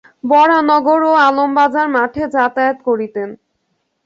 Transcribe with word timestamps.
বরাহনগর 0.23 1.01
ও 1.03 1.13
আলমবাজার 1.27 1.87
মঠে 1.95 2.23
যাতায়াত 2.35 2.77
করিতেন। 2.87 3.29